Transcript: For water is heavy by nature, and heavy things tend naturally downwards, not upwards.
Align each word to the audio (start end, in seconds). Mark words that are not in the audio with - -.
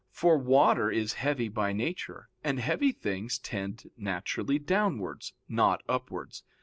For 0.09 0.35
water 0.35 0.89
is 0.89 1.13
heavy 1.21 1.47
by 1.47 1.73
nature, 1.73 2.27
and 2.43 2.59
heavy 2.59 2.91
things 2.91 3.37
tend 3.37 3.91
naturally 3.95 4.57
downwards, 4.57 5.33
not 5.47 5.83
upwards. 5.87 6.41